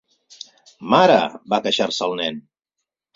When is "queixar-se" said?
1.65-2.07